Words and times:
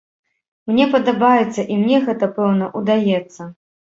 Мне 0.71 0.87
падабаецца, 0.93 1.65
і 1.75 1.77
мне 1.83 1.99
гэта, 2.07 2.31
пэўна, 2.37 2.71
удаецца. 2.79 3.41